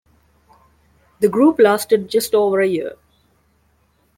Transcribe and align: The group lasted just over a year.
The 1.19 1.29
group 1.29 1.59
lasted 1.59 2.09
just 2.09 2.33
over 2.33 2.59
a 2.59 2.65
year. 2.65 2.95